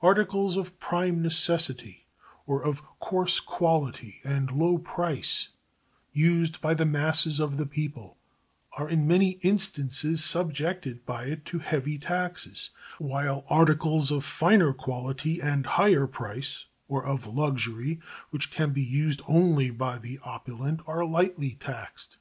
Articles 0.00 0.56
of 0.56 0.78
prime 0.78 1.20
necessity 1.20 2.06
or 2.46 2.62
of 2.62 2.84
coarse 3.00 3.40
quality 3.40 4.20
and 4.22 4.52
low 4.52 4.78
price, 4.78 5.48
used 6.12 6.60
by 6.60 6.72
the 6.72 6.86
masses 6.86 7.40
of 7.40 7.56
the 7.56 7.66
people, 7.66 8.16
are 8.78 8.88
in 8.88 9.08
many 9.08 9.30
instances 9.42 10.22
subjected 10.22 11.04
by 11.04 11.24
it 11.24 11.44
to 11.46 11.58
heavy 11.58 11.98
taxes, 11.98 12.70
while 13.00 13.44
articles 13.50 14.12
of 14.12 14.24
finer 14.24 14.72
quality 14.72 15.42
and 15.42 15.66
higher 15.66 16.06
price, 16.06 16.66
or 16.86 17.04
of 17.04 17.26
luxury, 17.26 17.98
which 18.30 18.52
can 18.52 18.70
be 18.72 18.84
used 18.84 19.20
only 19.26 19.68
by 19.70 19.98
the 19.98 20.20
opulent, 20.22 20.78
are 20.86 21.04
lightly 21.04 21.56
taxed. 21.58 22.18